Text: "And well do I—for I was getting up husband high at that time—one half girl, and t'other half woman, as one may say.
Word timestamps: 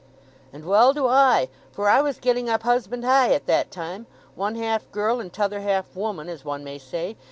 "And 0.51 0.65
well 0.65 0.93
do 0.93 1.05
I—for 1.05 1.87
I 1.87 2.01
was 2.01 2.17
getting 2.17 2.49
up 2.49 2.63
husband 2.63 3.05
high 3.05 3.33
at 3.35 3.45
that 3.45 3.69
time—one 3.69 4.55
half 4.55 4.91
girl, 4.91 5.19
and 5.19 5.31
t'other 5.31 5.61
half 5.61 5.95
woman, 5.95 6.27
as 6.27 6.43
one 6.43 6.63
may 6.63 6.79
say. 6.79 7.17